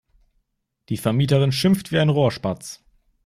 [0.89, 2.83] Die Vermieterin schimpft wie ein Rohrspatz.